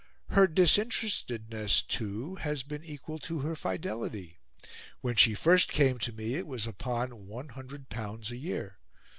[0.29, 4.39] Her disinterestedness, too, has been equal to her fidelity.
[5.01, 8.79] When she first came to me it was upon L100 a year.